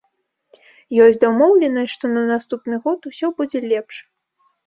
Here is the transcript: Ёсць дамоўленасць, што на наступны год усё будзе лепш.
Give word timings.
Ёсць 1.07 1.19
дамоўленасць, 1.23 1.91
што 1.97 2.05
на 2.15 2.23
наступны 2.31 2.75
год 2.87 2.99
усё 3.13 3.27
будзе 3.43 3.59
лепш. 3.71 3.95